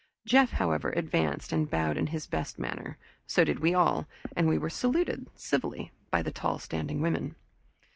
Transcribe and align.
Jeff, 0.25 0.53
however, 0.53 0.89
advanced 0.95 1.51
and 1.53 1.69
bowed 1.69 1.95
in 1.95 2.07
his 2.07 2.25
best 2.25 2.57
manner; 2.57 2.97
so 3.27 3.43
did 3.43 3.59
we 3.59 3.75
all, 3.75 4.07
and 4.35 4.47
we 4.47 4.57
were 4.57 4.67
saluted 4.67 5.27
civilly 5.35 5.91
by 6.09 6.23
the 6.23 6.31
tall 6.31 6.57
standing 6.57 7.01
women. 7.01 7.35